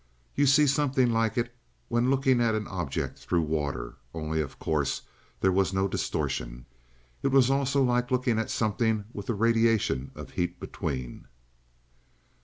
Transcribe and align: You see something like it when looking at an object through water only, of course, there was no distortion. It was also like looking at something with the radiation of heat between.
You 0.33 0.47
see 0.47 0.65
something 0.65 1.11
like 1.11 1.37
it 1.37 1.53
when 1.87 2.09
looking 2.09 2.41
at 2.41 2.55
an 2.55 2.67
object 2.69 3.19
through 3.19 3.43
water 3.43 3.97
only, 4.15 4.41
of 4.41 4.57
course, 4.57 5.03
there 5.41 5.51
was 5.51 5.75
no 5.75 5.87
distortion. 5.87 6.65
It 7.21 7.27
was 7.27 7.51
also 7.51 7.83
like 7.83 8.09
looking 8.09 8.39
at 8.39 8.49
something 8.49 9.05
with 9.13 9.27
the 9.27 9.35
radiation 9.35 10.09
of 10.15 10.31
heat 10.31 10.59
between. 10.59 11.27